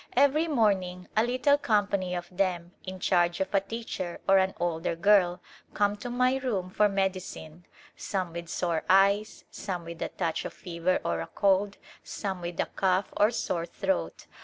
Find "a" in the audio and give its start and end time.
1.15-1.23, 3.53-3.61, 10.01-10.09, 11.21-11.27, 12.59-12.65